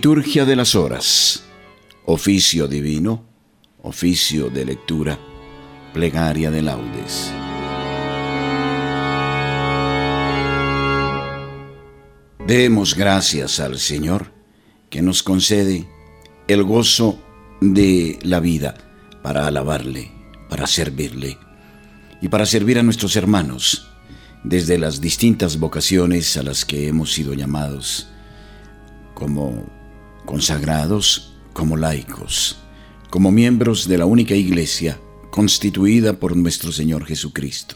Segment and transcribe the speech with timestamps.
[0.00, 1.42] Liturgia de las Horas.
[2.06, 3.22] Oficio divino.
[3.82, 5.18] Oficio de lectura.
[5.92, 7.30] Plegaria de laudes.
[12.46, 14.32] Demos gracias al Señor
[14.88, 15.86] que nos concede
[16.48, 17.22] el gozo
[17.60, 18.78] de la vida
[19.22, 20.10] para alabarle,
[20.48, 21.36] para servirle
[22.22, 23.90] y para servir a nuestros hermanos
[24.44, 28.08] desde las distintas vocaciones a las que hemos sido llamados,
[29.12, 29.78] como
[30.30, 32.56] consagrados, como laicos,
[33.10, 37.74] como miembros de la única iglesia constituida por nuestro Señor Jesucristo.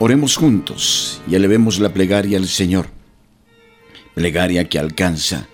[0.00, 2.88] Oremos juntos y elevemos la plegaria al Señor,
[4.16, 5.46] plegaria que alcanza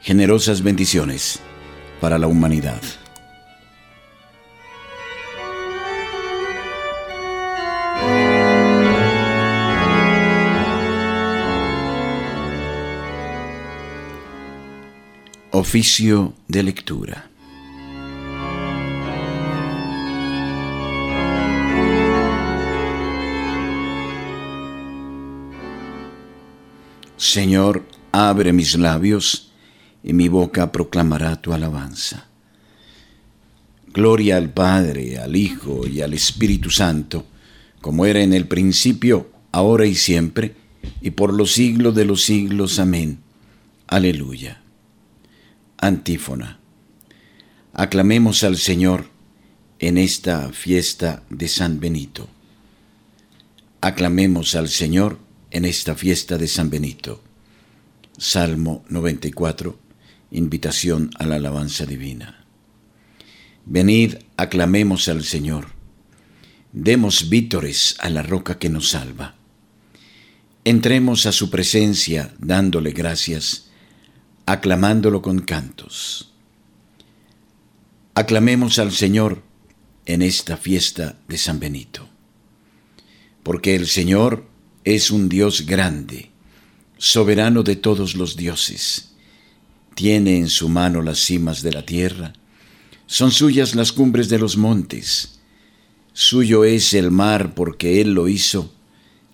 [0.00, 1.40] generosas bendiciones
[2.00, 2.80] para la humanidad.
[15.58, 17.30] Oficio de lectura.
[27.16, 29.50] Señor, abre mis labios
[30.04, 32.28] y mi boca proclamará tu alabanza.
[33.94, 37.24] Gloria al Padre, al Hijo y al Espíritu Santo,
[37.80, 40.54] como era en el principio, ahora y siempre,
[41.00, 42.78] y por los siglos de los siglos.
[42.78, 43.20] Amén.
[43.86, 44.65] Aleluya.
[45.78, 46.58] Antífona.
[47.72, 49.10] Aclamemos al Señor
[49.78, 52.28] en esta fiesta de San Benito.
[53.80, 55.18] Aclamemos al Señor
[55.50, 57.22] en esta fiesta de San Benito.
[58.16, 59.78] Salmo 94,
[60.30, 62.46] invitación a la alabanza divina.
[63.66, 65.66] Venid, aclamemos al Señor.
[66.72, 69.34] Demos vítores a la roca que nos salva.
[70.64, 73.65] Entremos a su presencia dándole gracias
[74.46, 76.32] aclamándolo con cantos.
[78.14, 79.42] Aclamemos al Señor
[80.06, 82.08] en esta fiesta de San Benito,
[83.42, 84.46] porque el Señor
[84.84, 86.30] es un Dios grande,
[86.96, 89.14] soberano de todos los dioses.
[89.96, 92.32] Tiene en su mano las cimas de la tierra,
[93.06, 95.40] son suyas las cumbres de los montes,
[96.12, 98.72] suyo es el mar porque Él lo hizo,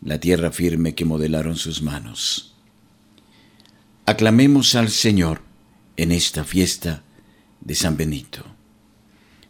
[0.01, 2.52] la tierra firme que modelaron sus manos.
[4.05, 5.43] Aclamemos al Señor
[5.97, 7.05] en esta fiesta
[7.61, 8.45] de San Benito.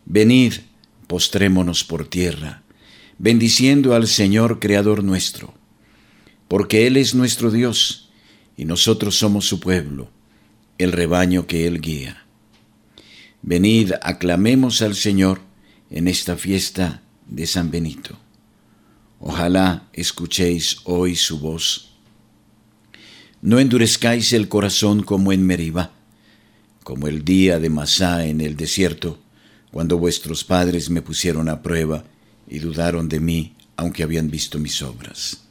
[0.05, 0.53] Venid,
[1.07, 2.63] postrémonos por tierra,
[3.17, 5.55] bendiciendo al Señor Creador nuestro,
[6.49, 8.11] porque Él es nuestro Dios
[8.55, 10.11] y nosotros somos su pueblo,
[10.77, 12.27] el rebaño que Él guía.
[13.41, 15.41] Venid, aclamemos al Señor
[15.89, 18.19] en esta fiesta de San Benito.
[19.19, 21.92] Ojalá escuchéis hoy su voz
[23.43, 25.91] no endurezcáis el corazón como en Meriba,
[26.85, 29.19] como el día de Masá en el desierto,
[29.73, 32.05] cuando vuestros padres me pusieron a prueba
[32.47, 35.43] y dudaron de mí, aunque habían visto mis obras.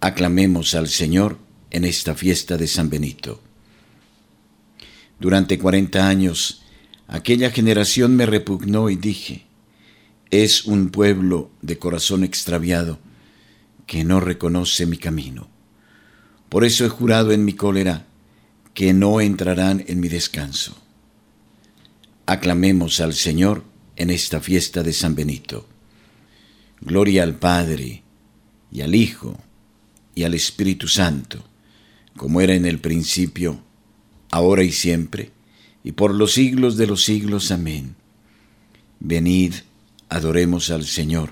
[0.00, 1.38] Aclamemos al Señor
[1.70, 3.42] en esta fiesta de San Benito.
[5.20, 6.62] Durante cuarenta años,
[7.08, 9.44] aquella generación me repugnó y dije,
[10.30, 12.98] es un pueblo de corazón extraviado
[13.86, 15.51] que no reconoce mi camino.
[16.52, 18.04] Por eso he jurado en mi cólera
[18.74, 20.76] que no entrarán en mi descanso.
[22.26, 23.64] Aclamemos al Señor
[23.96, 25.66] en esta fiesta de San Benito.
[26.82, 28.02] Gloria al Padre,
[28.70, 29.38] y al Hijo,
[30.14, 31.42] y al Espíritu Santo,
[32.18, 33.62] como era en el principio,
[34.30, 35.30] ahora y siempre,
[35.82, 37.50] y por los siglos de los siglos.
[37.50, 37.96] Amén.
[39.00, 39.54] Venid,
[40.10, 41.30] adoremos al Señor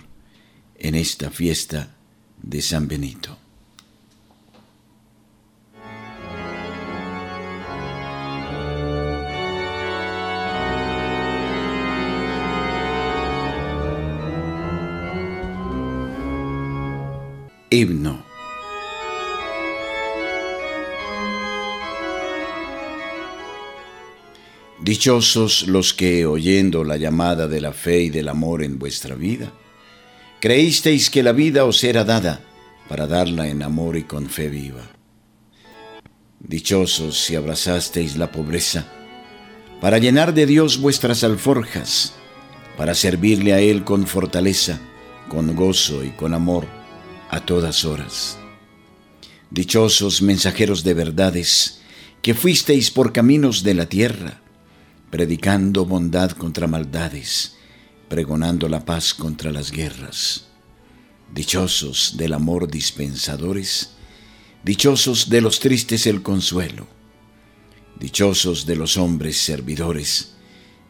[0.78, 1.94] en esta fiesta
[2.40, 3.36] de San Benito.
[17.80, 18.22] Himno.
[24.82, 29.50] Dichosos los que, oyendo la llamada de la fe y del amor en vuestra vida,
[30.40, 32.42] creísteis que la vida os era dada
[32.86, 34.82] para darla en amor y con fe viva.
[36.38, 38.92] Dichosos si abrazasteis la pobreza,
[39.80, 42.12] para llenar de Dios vuestras alforjas,
[42.76, 44.80] para servirle a Él con fortaleza,
[45.30, 46.79] con gozo y con amor
[47.30, 48.38] a todas horas.
[49.50, 51.80] Dichosos mensajeros de verdades,
[52.22, 54.40] que fuisteis por caminos de la tierra,
[55.10, 57.56] predicando bondad contra maldades,
[58.08, 60.46] pregonando la paz contra las guerras.
[61.32, 63.92] Dichosos del amor dispensadores,
[64.64, 66.88] dichosos de los tristes el consuelo.
[67.98, 70.34] Dichosos de los hombres servidores,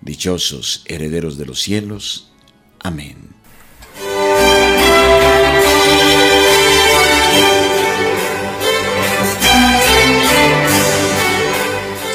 [0.01, 2.31] dichosos herederos de los cielos.
[2.79, 3.17] Amén.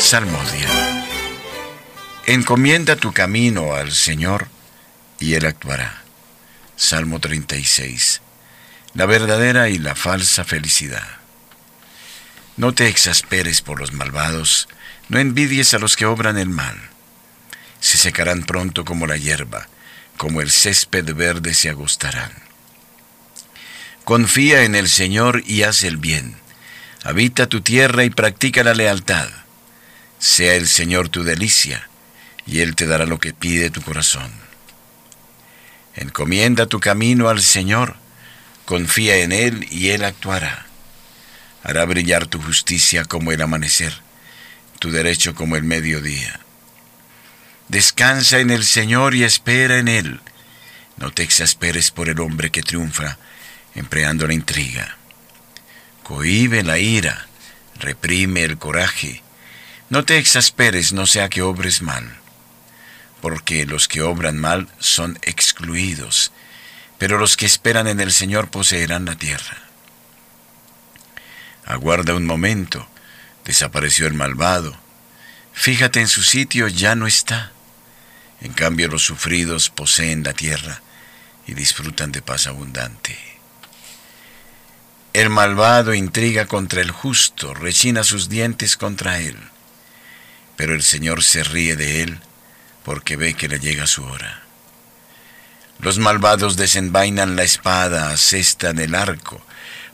[0.05, 1.03] Salmodia.
[2.27, 4.49] Encomienda tu camino al Señor
[5.19, 6.03] y Él actuará.
[6.75, 8.21] Salmo 36.
[8.93, 11.07] La verdadera y la falsa felicidad.
[12.55, 14.69] No te exasperes por los malvados,
[15.09, 16.79] no envidies a los que obran el mal.
[17.79, 19.67] Se secarán pronto como la hierba,
[20.17, 22.31] como el césped verde se agostarán.
[24.03, 26.35] Confía en el Señor y haz el bien.
[27.03, 29.44] Habita tu tierra y practica la lealtad.
[30.25, 31.88] Sea el Señor tu delicia,
[32.48, 34.31] y Él te dará lo que pide tu corazón.
[35.94, 37.95] Encomienda tu camino al Señor,
[38.66, 40.66] confía en Él y Él actuará.
[41.63, 43.94] Hará brillar tu justicia como el amanecer,
[44.80, 46.39] tu derecho como el mediodía.
[47.68, 50.22] Descansa en el Señor y espera en Él.
[50.98, 53.19] No te exasperes por el hombre que triunfa,
[53.75, 54.98] empleando la intriga.
[56.01, 57.27] Cohibe la ira,
[57.77, 59.22] reprime el coraje.
[59.89, 62.19] No te exasperes, no sea que obres mal
[63.25, 66.31] porque los que obran mal son excluidos,
[66.99, 69.57] pero los que esperan en el Señor poseerán la tierra.
[71.65, 72.87] Aguarda un momento,
[73.43, 74.77] desapareció el malvado,
[75.53, 77.51] fíjate en su sitio, ya no está.
[78.41, 80.83] En cambio los sufridos poseen la tierra
[81.47, 83.17] y disfrutan de paz abundante.
[85.13, 89.35] El malvado intriga contra el justo, rechina sus dientes contra él,
[90.55, 92.19] pero el Señor se ríe de él
[92.83, 94.43] porque ve que le llega su hora.
[95.79, 99.41] Los malvados desenvainan la espada, asestan el arco,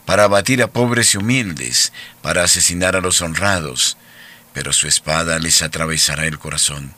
[0.04, 1.92] para abatir a pobres y humildes,
[2.22, 3.96] para asesinar a los honrados,
[4.52, 6.94] pero su espada les atravesará el corazón,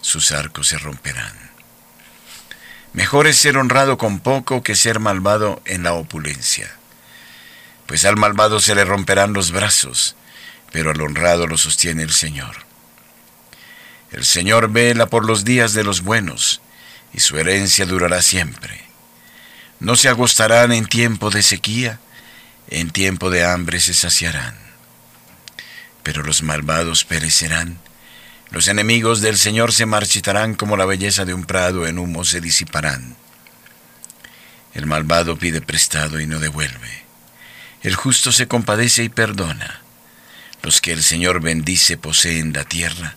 [0.00, 1.44] sus arcos se romperán.
[2.92, 6.72] Mejor es ser honrado con poco que ser malvado en la opulencia,
[7.86, 10.16] pues al malvado se le romperán los brazos,
[10.72, 12.64] pero al honrado lo sostiene el Señor.
[14.14, 16.60] El Señor vela por los días de los buenos,
[17.12, 18.80] y su herencia durará siempre.
[19.80, 21.98] No se agostarán en tiempo de sequía,
[22.70, 24.56] en tiempo de hambre se saciarán.
[26.04, 27.80] Pero los malvados perecerán,
[28.52, 32.40] los enemigos del Señor se marchitarán como la belleza de un prado en humo se
[32.40, 33.16] disiparán.
[34.74, 37.02] El malvado pide prestado y no devuelve.
[37.82, 39.80] El justo se compadece y perdona.
[40.62, 43.16] Los que el Señor bendice poseen la tierra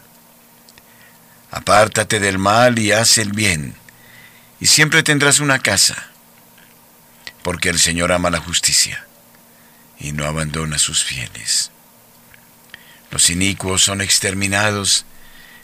[1.51, 3.75] Apártate del mal y haz el bien,
[4.61, 6.07] y siempre tendrás una casa,
[7.43, 9.05] porque el Señor ama la justicia
[9.99, 11.71] y no abandona sus fieles.
[13.11, 15.05] Los inicuos son exterminados,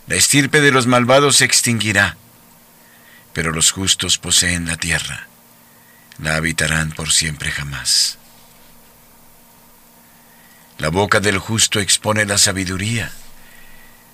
[0.08, 2.18] la estirpe de los malvados se extinguirá,
[3.32, 5.28] pero los justos poseen la tierra,
[6.20, 8.18] la habitarán por siempre jamás.
[10.80, 13.12] La boca del justo expone la sabiduría,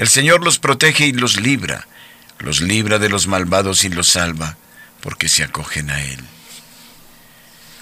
[0.00, 1.86] El Señor los protege y los libra,
[2.38, 4.56] los libra de los malvados y los salva,
[5.02, 6.20] porque se acogen a Él.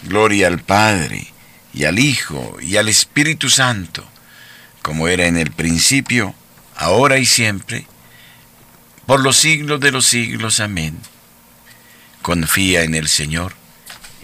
[0.02, 1.32] Gloria al Padre,
[1.72, 4.04] y al Hijo, y al Espíritu Santo,
[4.82, 6.34] como era en el principio,
[6.74, 7.86] ahora y siempre,
[9.06, 10.58] por los siglos de los siglos.
[10.58, 10.98] Amén.
[12.22, 13.54] Confía en el Señor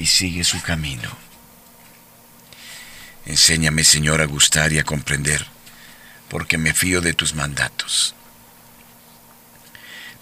[0.00, 1.16] y sigue su camino.
[3.24, 5.53] Enséñame, Señor, a gustar y a comprender,
[6.28, 8.14] porque me fío de tus mandatos.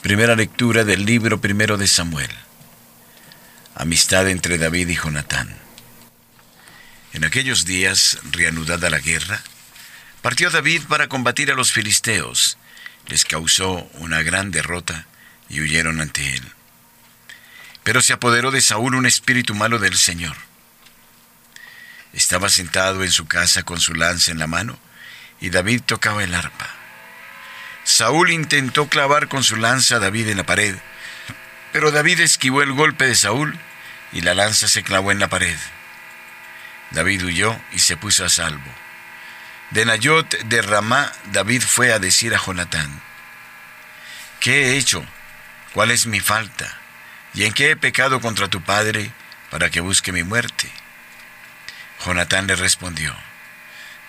[0.03, 2.31] Primera lectura del libro primero de Samuel.
[3.75, 5.57] Amistad entre David y Jonatán.
[7.13, 9.41] En aquellos días, reanudada la guerra,
[10.23, 12.59] partió David para combatir a los filisteos
[13.07, 15.07] les causó una gran derrota
[15.49, 16.53] y huyeron ante él.
[17.85, 20.37] Pero se apoderó de Saúl un espíritu malo del Señor.
[22.13, 24.79] Estaba sentado en su casa con su lanza en la mano
[25.43, 26.71] y David tocaba el arpa.
[27.83, 30.77] Saúl intentó clavar con su lanza a David en la pared,
[31.73, 33.59] pero David esquivó el golpe de Saúl
[34.13, 35.57] y la lanza se clavó en la pared.
[36.93, 38.71] David huyó y se puso a salvo.
[39.71, 43.03] De Nayot de Ramá, David fue a decir a Jonatán,
[44.39, 45.05] ¿qué he hecho?
[45.73, 46.79] ¿Cuál es mi falta?
[47.35, 49.11] ¿Y en qué he pecado contra tu padre
[49.51, 50.71] para que busque mi muerte?
[52.05, 53.17] Jonatán le respondió,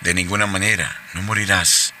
[0.04, 1.94] de ninguna manera, no morirás.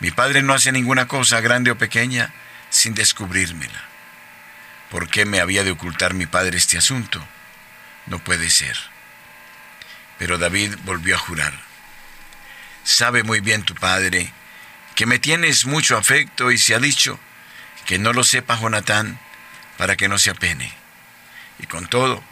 [0.00, 2.34] Mi padre no hace ninguna cosa, grande o pequeña,
[2.68, 3.84] sin descubrírmela.
[4.90, 7.24] ¿Por qué me había de ocultar mi padre este asunto?
[8.06, 8.76] No puede ser.
[10.18, 11.52] Pero David volvió a jurar
[12.82, 14.32] Sabe muy bien tu padre
[14.94, 17.18] que me tienes mucho afecto y se ha dicho
[17.86, 19.20] que no lo sepa Jonatán
[19.78, 20.72] para que no se apene.
[21.58, 22.22] Y con todo,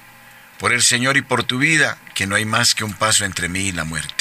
[0.58, 3.48] por el Señor y por tu vida, que no hay más que un paso entre
[3.48, 4.17] mí y la muerte.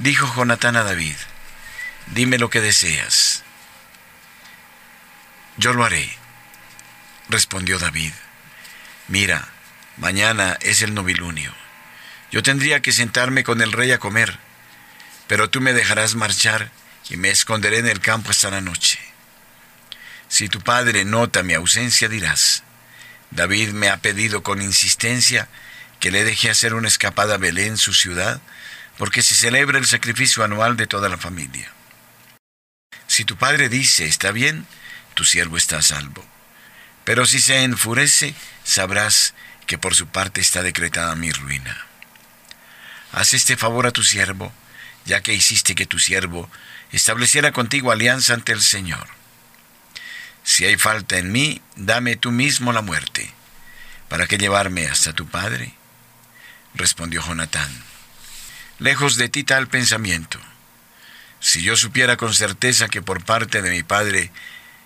[0.00, 1.16] Dijo Jonatán a David,
[2.08, 3.42] dime lo que deseas.
[5.56, 6.10] Yo lo haré.
[7.28, 8.12] Respondió David,
[9.08, 9.48] mira,
[9.96, 11.54] mañana es el novilunio
[12.30, 14.38] yo tendría que sentarme con el rey a comer,
[15.26, 16.70] pero tú me dejarás marchar
[17.08, 18.98] y me esconderé en el campo hasta la noche.
[20.28, 22.62] Si tu padre nota mi ausencia, dirás,
[23.32, 25.48] David me ha pedido con insistencia
[25.98, 28.40] que le deje hacer una escapada a Belén, su ciudad,
[29.00, 31.72] porque se celebra el sacrificio anual de toda la familia.
[33.06, 34.66] Si tu padre dice, está bien,
[35.14, 36.22] tu siervo está a salvo.
[37.04, 39.32] Pero si se enfurece, sabrás
[39.66, 41.86] que por su parte está decretada mi ruina.
[43.12, 44.52] Haz este favor a tu siervo,
[45.06, 46.50] ya que hiciste que tu siervo
[46.92, 49.08] estableciera contigo alianza ante el Señor.
[50.44, 53.32] Si hay falta en mí, dame tú mismo la muerte.
[54.10, 55.72] ¿Para qué llevarme hasta tu padre?
[56.74, 57.89] Respondió Jonatán.
[58.80, 60.40] Lejos de ti tal pensamiento.
[61.38, 64.32] Si yo supiera con certeza que por parte de mi padre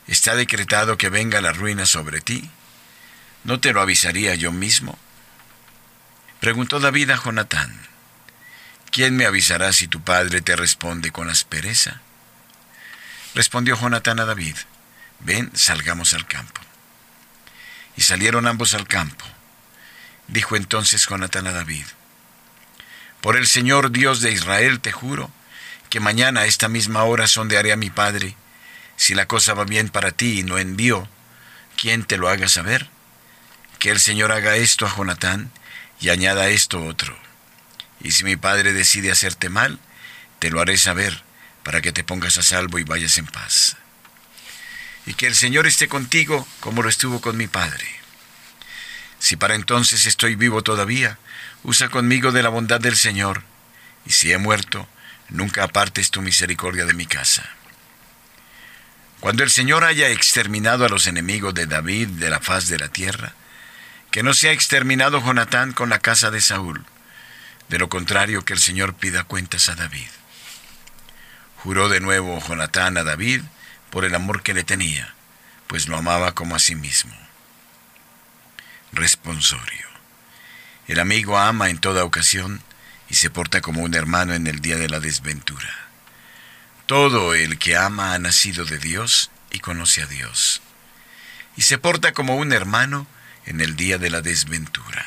[0.07, 2.51] está decretado que venga la ruina sobre ti,
[3.45, 4.99] ¿no te lo avisaría yo mismo?
[6.41, 7.85] Preguntó David a Jonatán.
[8.95, 12.01] ¿quién me avisará si tu padre te responde con aspereza?
[13.35, 14.55] Respondió Jonatán a David,
[15.19, 16.61] ven, salgamos al campo.
[17.97, 19.25] Y salieron ambos al campo.
[20.29, 21.87] Dijo entonces Jonatán a David,
[23.25, 25.33] por el Señor Dios de Israel te juro
[25.89, 28.37] que mañana a esta misma hora sondearé a mi padre.
[28.97, 31.09] Si la cosa va bien para ti y no envío,
[31.81, 32.89] ¿quién te lo haga saber?
[33.79, 35.51] Que el Señor haga esto a Jonatán
[36.01, 37.19] y añada esto otro
[38.05, 39.81] y si mi padre decide hacerte mal,
[40.39, 41.23] te lo haré saber
[41.63, 43.79] para que te pongas a salvo y vayas en paz.
[45.07, 47.87] Y que el Señor esté contigo como lo estuvo con mi padre.
[49.19, 51.19] Si para entonces estoy vivo todavía,
[51.65, 53.43] usa conmigo de la bondad del Señor,
[54.07, 54.87] y si he muerto,
[55.31, 57.49] nunca apartes tu misericordia de mi casa.
[59.21, 62.89] Cuando el Señor haya exterminado a los enemigos de David de la faz de la
[62.89, 63.33] tierra,
[64.11, 66.85] que no sea exterminado Jonatán con la casa de Saúl,
[67.71, 70.09] de lo contrario, que el Señor pida cuentas a David.
[71.57, 73.41] Juró de nuevo Jonatán a David
[73.89, 75.15] por el amor que le tenía,
[75.67, 77.17] pues lo amaba como a sí mismo.
[78.93, 79.94] Responsorio.
[80.87, 82.63] El amigo ama en toda ocasión
[83.09, 85.89] y se porta como un hermano en el día de la desventura.
[86.87, 90.61] Todo el que ama ha nacido de Dios y conoce a Dios,
[91.57, 93.07] y se porta como un hermano
[93.47, 95.07] en el día de la desventura.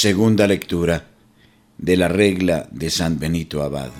[0.00, 1.08] Segunda lectura
[1.76, 3.90] de la regla de San Benito Abad.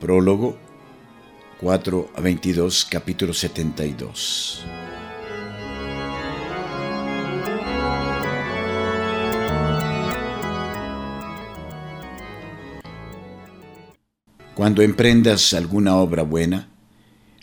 [0.00, 0.56] Prólogo
[1.60, 4.64] 4 a 22, capítulo 72.
[14.54, 16.70] Cuando emprendas alguna obra buena,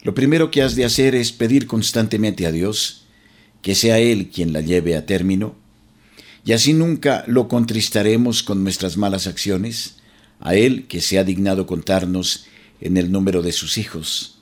[0.01, 3.05] lo primero que has de hacer es pedir constantemente a Dios
[3.61, 5.68] que sea Él quien la lleve a término,
[6.50, 9.98] y así nunca lo contristaremos con nuestras malas acciones,
[10.39, 12.48] a Él que se ha dignado contarnos
[12.82, 14.39] en el número de sus hijos,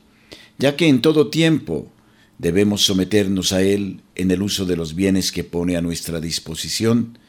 [0.57, 1.91] ya que en todo tiempo
[2.37, 7.19] debemos someternos a Él en el uso de los bienes que pone a nuestra disposición,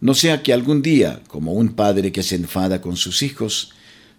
[0.00, 3.72] no sea que algún día, como un padre que se enfada con sus hijos,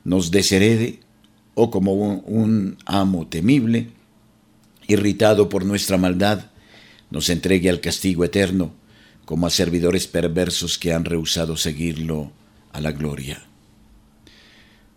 [0.03, 0.99] nos desherede,
[1.53, 3.87] o como un, amo temible,
[4.89, 6.47] irritado por nuestra maldad,
[7.11, 8.73] nos entregue al castigo eterno,
[9.25, 12.31] como a servidores perversos que han rehusado seguirlo
[12.71, 13.43] a la gloria.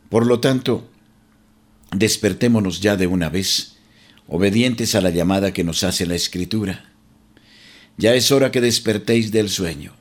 [0.09, 0.89] Por lo tanto,
[1.93, 3.77] despertémonos ya de una vez,
[4.29, 6.93] obedientes a la llamada que nos hace la Escritura.
[7.97, 9.95] Ya es hora que despertéis del sueño.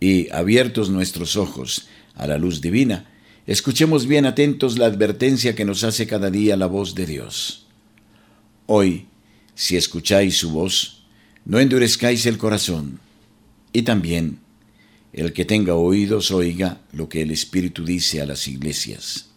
[0.00, 3.10] Y, abiertos nuestros ojos a la luz divina,
[3.46, 7.66] escuchemos bien atentos la advertencia que nos hace cada día la voz de Dios.
[8.66, 9.08] Hoy,
[9.54, 10.99] si escucháis su voz,
[11.44, 13.00] no endurezcáis el corazón.
[13.72, 14.38] Y también,
[15.12, 19.30] el que tenga oídos oiga lo que el Espíritu dice a las iglesias.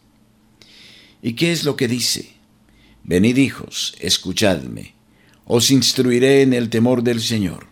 [1.22, 2.33] ¿Y qué es lo que dice?
[3.03, 4.93] Venid hijos, escuchadme,
[5.45, 7.67] os instruiré en el temor del Señor.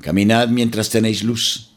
[0.00, 1.72] Caminad mientras tenéis luz,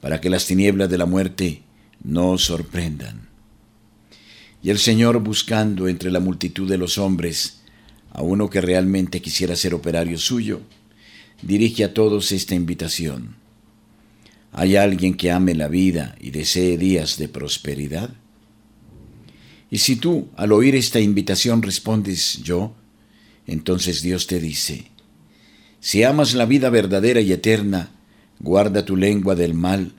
[0.00, 1.62] para que las tinieblas de la muerte
[2.02, 3.28] no os sorprendan.
[4.62, 7.60] Y el Señor, buscando entre la multitud de los hombres
[8.12, 10.62] a uno que realmente quisiera ser operario suyo,
[11.42, 13.36] dirige a todos esta invitación.
[14.52, 18.10] ¿Hay alguien que ame la vida y desee días de prosperidad?
[19.70, 22.74] Y si tú, al oír esta invitación, respondes yo,
[23.46, 24.90] entonces Dios te dice,
[25.80, 27.90] si amas la vida verdadera y eterna,
[28.40, 29.92] guarda tu lengua del mal,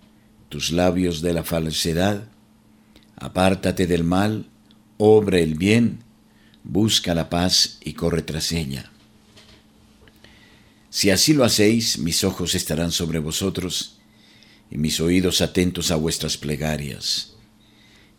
[0.49, 2.27] tus labios de la falsedad,
[3.15, 4.47] apártate del mal,
[4.97, 5.99] obra el bien,
[6.63, 8.91] busca la paz y corre tras ella.
[10.89, 13.99] Si así lo hacéis, mis ojos estarán sobre vosotros
[14.71, 17.35] y mis oídos atentos a vuestras plegarias.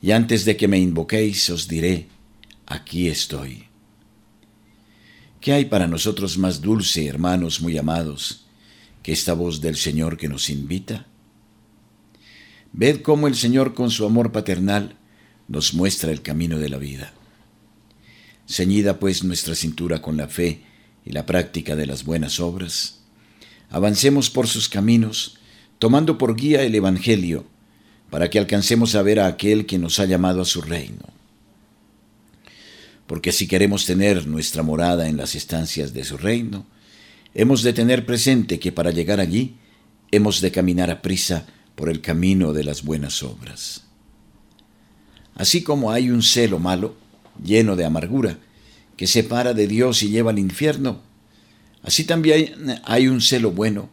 [0.01, 2.09] Y antes de que me invoquéis os diré,
[2.67, 3.65] aquí estoy.
[5.41, 8.47] ¿Qué hay para nosotros más dulce, hermanos muy amados,
[9.03, 11.07] que esta voz del Señor que nos invita?
[12.73, 14.97] Ved cómo el Señor con su amor paternal
[15.47, 17.15] nos muestra el camino de la vida.
[18.47, 20.63] Ceñida pues nuestra cintura con la fe
[21.09, 22.99] y la práctica de las buenas obras,
[23.71, 25.38] avancemos por sus caminos,
[25.79, 27.47] tomando por guía el Evangelio,
[28.11, 31.07] para que alcancemos a ver a aquel que nos ha llamado a su reino.
[33.07, 36.66] Porque si queremos tener nuestra morada en las estancias de su reino,
[37.33, 39.57] hemos de tener presente que para llegar allí
[40.11, 43.85] hemos de caminar a prisa por el camino de las buenas obras.
[45.37, 46.97] Así como hay un celo malo,
[47.42, 48.37] lleno de amargura,
[48.99, 51.01] que separa de Dios y lleva al infierno,
[51.83, 53.89] así también hay un celo bueno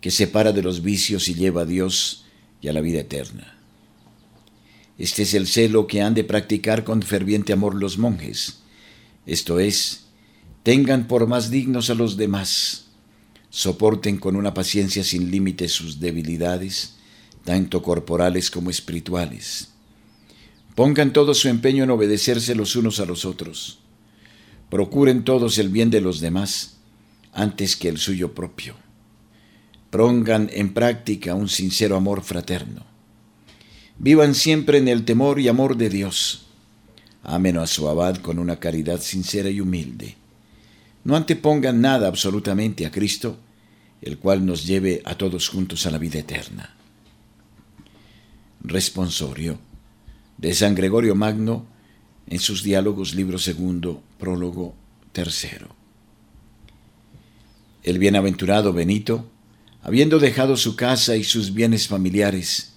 [0.00, 2.24] que separa de los vicios y lleva a Dios
[2.60, 3.56] y a la vida eterna.
[4.98, 8.60] Este es el celo que han de practicar con ferviente amor los monjes,
[9.26, 10.06] esto es,
[10.64, 12.86] tengan por más dignos a los demás,
[13.50, 16.96] soporten con una paciencia sin límites sus debilidades,
[17.44, 19.68] tanto corporales como espirituales
[20.76, 23.78] Pongan todo su empeño en obedecerse los unos a los otros.
[24.70, 26.78] Procuren todos el bien de los demás
[27.32, 28.74] antes que el suyo propio.
[29.90, 32.84] Pongan en práctica un sincero amor fraterno.
[33.98, 36.46] Vivan siempre en el temor y amor de Dios.
[37.22, 40.16] Amen a su abad con una caridad sincera y humilde.
[41.04, 43.38] No antepongan nada absolutamente a Cristo,
[44.02, 46.74] el cual nos lleve a todos juntos a la vida eterna.
[48.60, 49.58] Responsorio
[50.36, 51.66] de San Gregorio Magno
[52.26, 54.74] en sus diálogos libro segundo, prólogo
[55.12, 55.68] tercero.
[57.82, 59.30] El bienaventurado Benito,
[59.82, 62.74] habiendo dejado su casa y sus bienes familiares,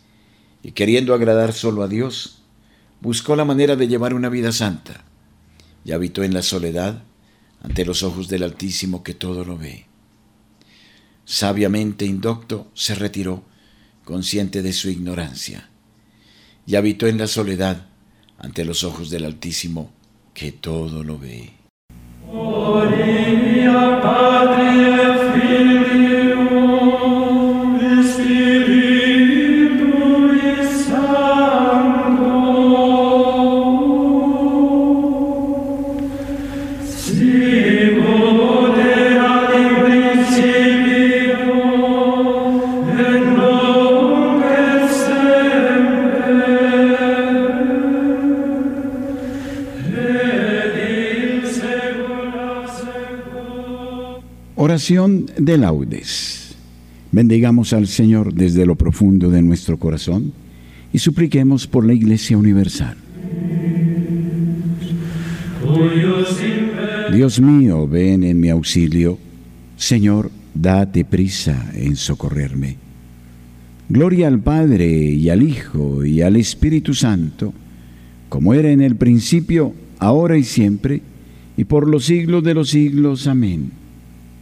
[0.61, 2.41] y queriendo agradar solo a Dios,
[3.01, 5.05] buscó la manera de llevar una vida santa,
[5.85, 7.03] y habitó en la soledad
[7.61, 9.85] ante los ojos del Altísimo que todo lo ve.
[11.25, 13.43] Sabiamente indocto se retiró,
[14.03, 15.69] consciente de su ignorancia
[16.65, 17.87] y habitó en la soledad
[18.37, 19.91] ante los ojos del Altísimo
[20.39, 21.49] que todo lo ve.
[54.89, 56.55] De laudes.
[57.11, 60.33] Bendigamos al Señor desde lo profundo de nuestro corazón
[60.91, 62.97] y supliquemos por la Iglesia Universal.
[67.13, 69.19] Dios mío, ven en mi auxilio.
[69.77, 72.77] Señor, date prisa en socorrerme.
[73.89, 77.53] Gloria al Padre y al Hijo y al Espíritu Santo,
[78.27, 81.03] como era en el principio, ahora y siempre,
[81.57, 83.27] y por los siglos de los siglos.
[83.27, 83.78] Amén.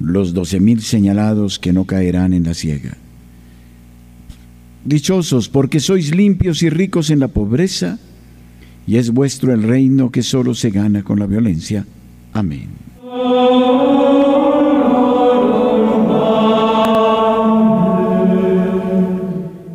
[0.00, 2.96] los doce mil señalados que no caerán en la ciega.
[4.84, 7.98] Dichosos porque sois limpios y ricos en la pobreza,
[8.86, 11.84] y es vuestro el reino que solo se gana con la violencia.
[12.32, 12.68] Amén.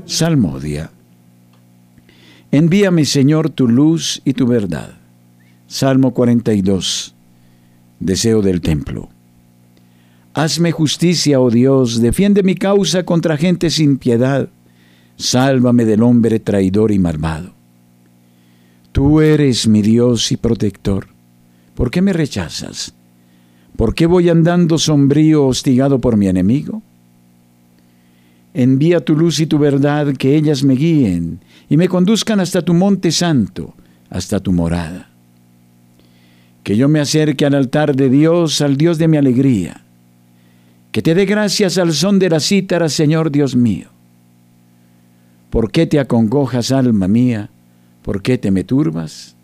[0.06, 0.92] Salmodia.
[2.52, 4.94] Envíame, Señor, tu luz y tu verdad.
[5.68, 7.16] Salmo 42.
[8.00, 9.10] Deseo del templo.
[10.34, 14.50] Hazme justicia, oh Dios, defiende mi causa contra gente sin piedad.
[15.16, 17.54] Sálvame del hombre traidor y malvado.
[18.92, 21.08] Tú eres mi Dios y protector.
[21.76, 22.94] ¿Por qué me rechazas?
[23.76, 26.82] ¿Por qué voy andando sombrío, hostigado por mi enemigo?
[28.56, 32.74] Envía tu luz y tu verdad, que ellas me guíen y me conduzcan hasta tu
[32.74, 33.76] monte santo,
[34.10, 35.10] hasta tu morada.
[36.64, 39.83] Que yo me acerque al altar de Dios, al Dios de mi alegría.
[40.94, 43.88] Que te dé gracias al son de la cítara, Señor Dios mío.
[45.50, 47.50] ¿Por qué te acongojas, alma mía?
[48.04, 49.36] ¿Por qué te me turbas?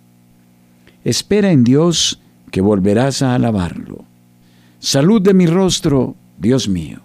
[1.04, 4.06] Espera en Dios que volverás a alabarlo.
[4.78, 7.00] Salud de mi rostro, Dios mío.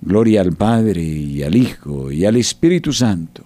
[0.00, 3.44] Gloria al Padre y al Hijo y al Espíritu Santo,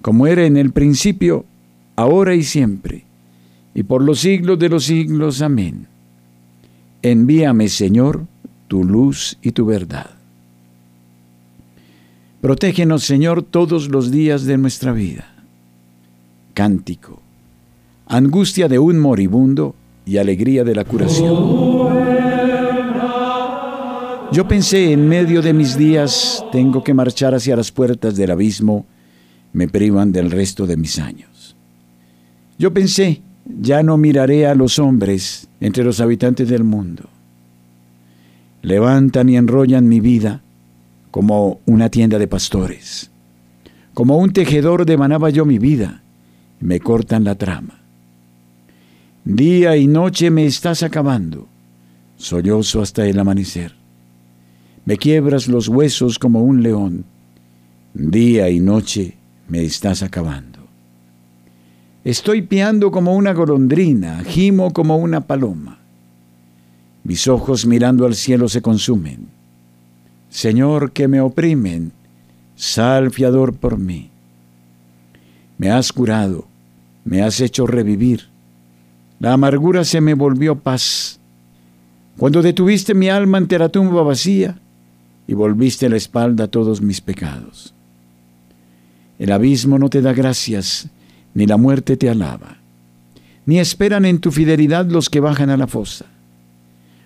[0.00, 1.44] como era en el principio,
[1.96, 3.04] ahora y siempre,
[3.74, 5.42] y por los siglos de los siglos.
[5.42, 5.86] Amén.
[7.02, 8.24] Envíame, Señor,
[8.68, 10.10] tu luz y tu verdad.
[12.40, 15.26] Protégenos, Señor, todos los días de nuestra vida.
[16.54, 17.20] Cántico.
[18.06, 19.74] Angustia de un moribundo
[20.04, 22.06] y alegría de la curación.
[24.32, 28.86] Yo pensé, en medio de mis días, tengo que marchar hacia las puertas del abismo,
[29.52, 31.56] me privan del resto de mis años.
[32.58, 33.22] Yo pensé,
[33.60, 37.08] ya no miraré a los hombres entre los habitantes del mundo.
[38.62, 40.42] Levantan y enrollan mi vida
[41.10, 43.10] como una tienda de pastores.
[43.94, 46.02] Como un tejedor devanaba yo mi vida,
[46.60, 47.80] me cortan la trama.
[49.24, 51.48] Día y noche me estás acabando,
[52.16, 53.76] sollozo hasta el amanecer
[54.86, 57.04] me quiebras los huesos como un león.
[57.92, 59.16] Día y noche
[59.48, 60.60] me estás acabando.
[62.04, 65.80] Estoy piando como una golondrina, gimo como una paloma.
[67.06, 69.28] Mis ojos mirando al cielo se consumen.
[70.28, 71.92] Señor, que me oprimen,
[72.56, 74.10] sal fiador por mí.
[75.56, 76.48] Me has curado,
[77.04, 78.26] me has hecho revivir.
[79.20, 81.20] La amargura se me volvió paz.
[82.18, 84.58] Cuando detuviste mi alma ante la tumba vacía,
[85.28, 87.72] y volviste la espalda a todos mis pecados.
[89.20, 90.88] El abismo no te da gracias,
[91.34, 92.56] ni la muerte te alaba,
[93.44, 96.06] ni esperan en tu fidelidad los que bajan a la fosa.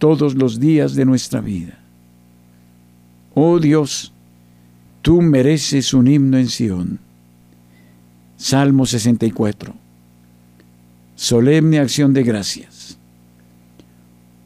[0.00, 1.78] todos los días de nuestra vida.
[3.34, 4.12] Oh Dios,
[5.02, 6.98] tú mereces un himno en Sión.
[8.36, 9.74] Salmo 64.
[11.14, 12.96] Solemne acción de gracias.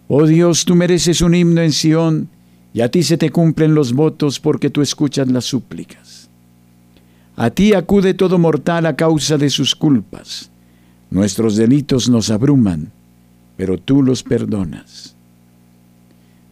[0.08, 2.28] Oh Dios, tú mereces un himno en Sión
[2.74, 6.28] y a ti se te cumplen los votos porque tú escuchas las súplicas.
[7.36, 10.50] A ti acude todo mortal a causa de sus culpas.
[11.10, 12.90] Nuestros delitos nos abruman,
[13.56, 15.14] pero tú los perdonas.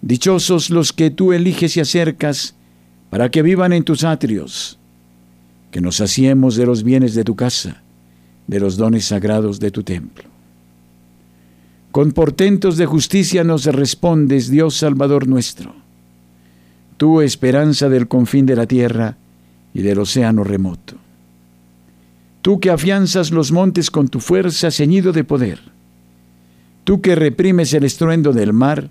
[0.02, 2.54] Dichosos los que tú eliges y acercas
[3.08, 4.78] para que vivan en tus atrios,
[5.70, 7.82] que nos saciemos de los bienes de tu casa,
[8.48, 10.24] de los dones sagrados de tu templo.
[11.92, 15.74] Con portentos de justicia nos respondes, Dios Salvador nuestro.
[16.96, 19.16] Tú, esperanza del confín de la tierra
[19.72, 20.96] y del océano remoto.
[22.40, 25.60] Tú que afianzas los montes con tu fuerza ceñido de poder.
[26.82, 28.90] Tú que reprimes el estruendo del mar,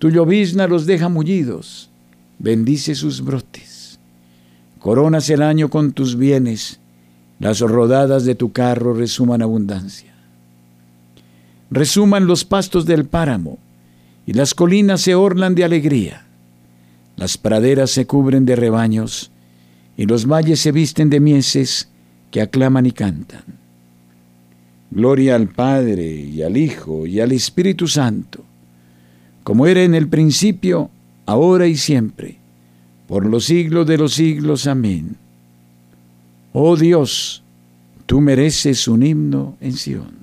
[0.00, 1.88] Tu llovizna los deja mullidos,
[2.40, 4.00] bendice sus brotes.
[4.80, 6.80] Coronas el año con tus bienes,
[7.38, 10.10] las rodadas de tu carro resuman abundancia
[11.70, 13.58] resuman los pastos del páramo,
[14.26, 16.26] y las colinas se orlan de alegría.
[17.16, 19.30] Las praderas se cubren de rebaños,
[19.96, 21.88] y los valles se visten de mieses
[22.30, 23.44] que aclaman y cantan.
[24.90, 28.44] Gloria al Padre, y al Hijo, y al Espíritu Santo,
[29.42, 30.90] como era en el principio,
[31.26, 32.36] ahora y siempre,
[33.06, 34.66] por los siglos de los siglos.
[34.66, 35.16] Amén.
[36.52, 37.42] Oh Dios,
[38.06, 40.20] tú mereces un himno en Sión.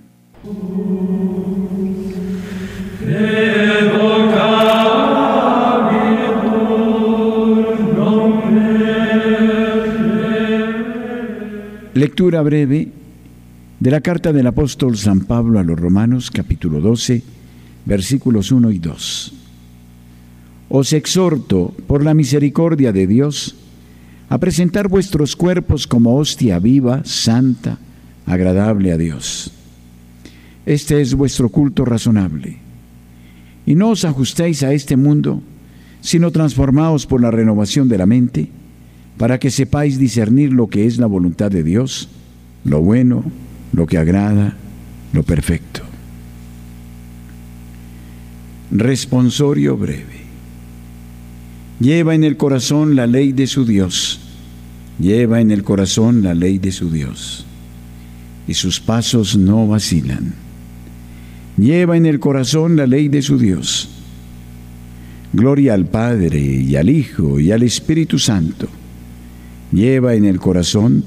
[11.94, 12.90] Lectura breve
[13.80, 17.37] de la carta del apóstol San Pablo a los Romanos capítulo 12
[17.88, 19.34] versículos 1 y 2.
[20.70, 23.56] Os exhorto por la misericordia de Dios
[24.30, 27.78] a presentar vuestros cuerpos como hostia viva, santa,
[28.26, 29.54] agradable a Dios
[30.68, 32.58] este es vuestro culto razonable.
[33.66, 35.42] Y no os ajustéis a este mundo,
[36.02, 38.50] sino transformaos por la renovación de la mente,
[39.18, 42.10] para que sepáis discernir lo que es la voluntad de Dios,
[42.66, 43.24] lo bueno,
[43.72, 44.58] lo que agrada,
[45.14, 45.87] lo perfecto.
[48.72, 50.28] Responsorio breve.
[51.80, 54.20] Lleva en el corazón la ley de su Dios.
[55.00, 57.46] Lleva en el corazón la ley de su Dios.
[58.48, 60.48] Y sus pasos no vacilan
[61.58, 63.90] lleva en el corazón la ley de su Dios.
[65.34, 68.68] Gloria al Padre y al Hijo y al Espíritu Santo.
[69.72, 71.04] Lleva en el corazón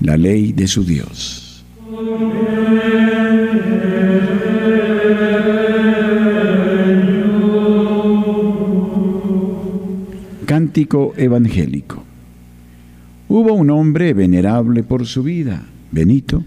[0.00, 1.64] la ley de su Dios.
[10.72, 12.02] Cántico evangélico.
[13.28, 16.42] Hubo un hombre venerable por su vida, Benito,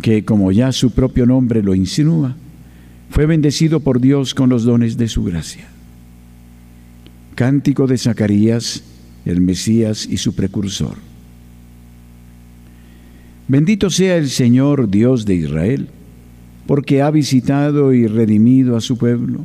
[0.00, 2.34] que, como ya su propio nombre lo insinúa,
[3.10, 5.68] fue bendecido por Dios con los dones de su gracia.
[7.34, 8.82] Cántico de Zacarías,
[9.26, 10.96] el Mesías y su precursor.
[13.46, 15.88] Bendito sea el Señor Dios de Israel,
[16.66, 19.44] porque ha visitado y redimido a su pueblo,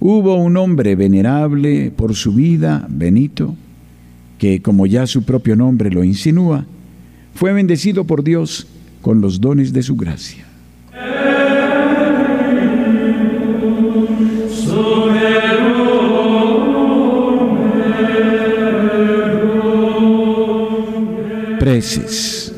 [0.00, 3.54] Hubo un hombre venerable por su vida, Benito,
[4.38, 6.66] que, como ya su propio nombre lo insinúa,
[7.34, 8.66] fue bendecido por Dios
[9.00, 10.44] con los dones de su gracia.
[21.58, 22.52] Preces.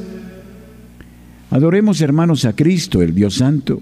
[1.51, 3.81] Adoremos hermanos a Cristo, el Dios Santo,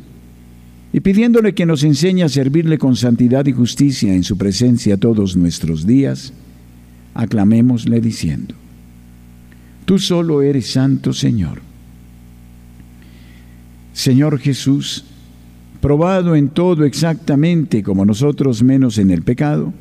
[0.95, 5.37] y pidiéndole que nos enseñe a servirle con santidad y justicia en su presencia todos
[5.37, 6.33] nuestros días,
[7.15, 8.55] aclamémosle diciendo,
[9.87, 11.63] Tú solo eres santo, Señor.
[13.93, 15.05] Señor Jesús,
[15.81, 19.75] probado en todo exactamente como nosotros menos en el pecado,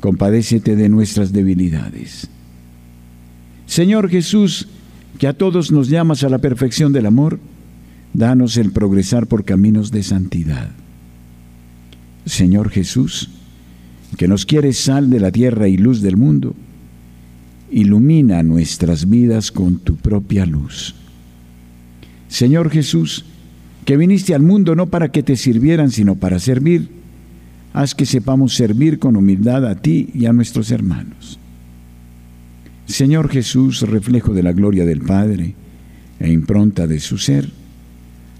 [0.00, 2.28] compadécete de nuestras debilidades.
[3.66, 4.66] Señor Jesús,
[5.16, 7.38] que a todos nos llamas a la perfección del amor,
[8.14, 10.70] danos el progresar por caminos de santidad.
[12.24, 13.30] Señor Jesús,
[14.16, 16.54] que nos quieres sal de la tierra y luz del mundo,
[17.70, 20.94] ilumina nuestras vidas con tu propia luz.
[22.28, 23.24] Señor Jesús,
[23.84, 26.88] que viniste al mundo no para que te sirvieran, sino para servir,
[27.72, 31.38] haz que sepamos servir con humildad a ti y a nuestros hermanos.
[32.86, 35.54] Señor Jesús, reflejo de la gloria del Padre
[36.20, 37.50] e impronta de su ser,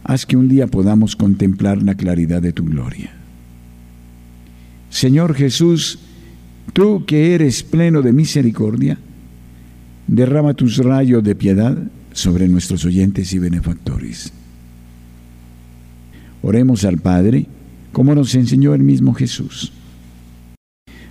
[0.04, 3.10] haz que un día podamos contemplar la claridad de tu gloria.
[4.90, 5.98] Señor Jesús,
[6.72, 8.98] tú que eres pleno de misericordia,
[10.06, 11.76] derrama tus rayos de piedad
[12.12, 14.32] sobre nuestros oyentes y benefactores.
[16.42, 17.46] Oremos al Padre,
[17.92, 19.72] como nos enseñó el mismo Jesús.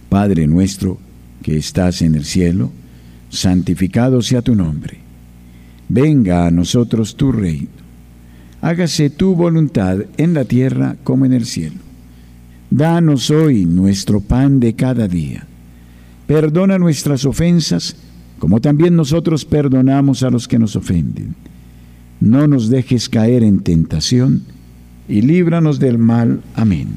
[0.08, 1.00] Padre nuestro,
[1.42, 2.72] que estás en el cielo,
[3.30, 5.00] santificado sea tu nombre.
[5.90, 7.73] Venga a nosotros tu reino.
[8.64, 11.76] Hágase tu voluntad en la tierra como en el cielo.
[12.70, 15.46] Danos hoy nuestro pan de cada día.
[16.28, 17.98] Perdona nuestras ofensas,
[18.40, 21.36] como también nosotros perdonamos a los que nos ofenden.
[22.22, 24.44] No nos dejes caer en tentación,
[25.10, 26.40] y líbranos del mal.
[26.56, 26.88] Amén.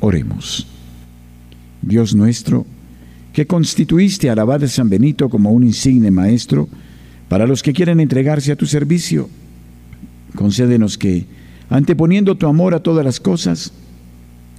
[0.00, 0.66] Oremos.
[1.80, 2.66] Dios nuestro,
[3.32, 6.68] que constituiste a la de San Benito como un insigne maestro
[7.30, 9.30] para los que quieren entregarse a tu servicio,
[10.34, 11.26] concédenos que,
[11.68, 13.72] anteponiendo tu amor a todas las cosas,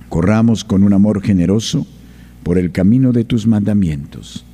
[0.09, 1.85] corramos con un amor generoso
[2.43, 4.45] por el camino de tus mandamientos.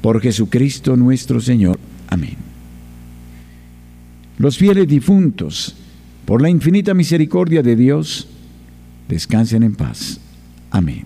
[0.00, 1.78] Por Jesucristo nuestro Señor.
[2.08, 2.36] Amén.
[4.38, 5.74] Los fieles difuntos,
[6.24, 8.28] por la infinita misericordia de Dios,
[9.08, 10.20] descansen en paz.
[10.70, 11.04] Amén.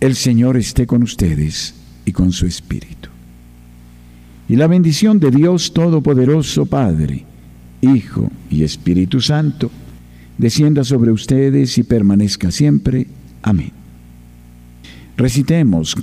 [0.00, 1.74] El Señor esté con ustedes
[2.04, 3.08] y con su Espíritu.
[4.48, 7.24] Y la bendición de Dios Todopoderoso, Padre,
[7.84, 9.70] Hijo y Espíritu Santo,
[10.38, 13.06] descienda sobre ustedes y permanezca siempre.
[13.42, 13.72] Amén.
[15.16, 15.94] Recitemos,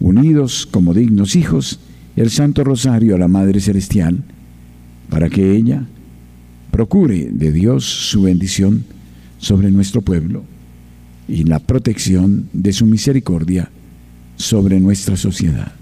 [0.00, 1.78] unidos como dignos hijos,
[2.16, 4.22] el Santo Rosario a la Madre Celestial,
[5.08, 5.84] para que ella,
[6.70, 8.84] procure de Dios su bendición
[9.38, 10.44] sobre nuestro pueblo
[11.28, 13.70] y la protección de su misericordia
[14.36, 15.72] sobre nuestra sociedad.